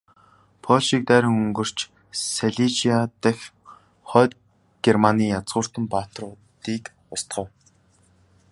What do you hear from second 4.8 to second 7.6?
Германы язгууртан баатруудыг устгав.